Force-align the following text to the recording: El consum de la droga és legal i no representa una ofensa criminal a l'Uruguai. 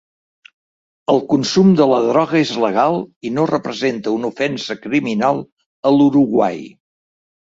El 1.13 1.19
consum 1.33 1.67
de 1.79 1.85
la 1.89 1.99
droga 2.05 2.39
és 2.45 2.53
legal 2.63 2.97
i 3.29 3.31
no 3.35 3.45
representa 3.51 4.15
una 4.15 4.31
ofensa 4.33 4.79
criminal 4.87 5.43
a 5.91 5.95
l'Uruguai. 5.99 6.61